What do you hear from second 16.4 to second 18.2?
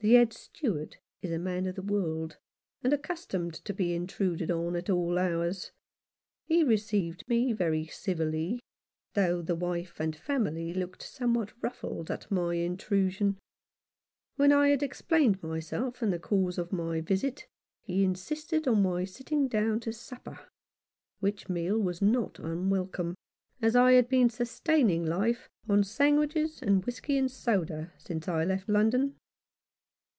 of my visit, he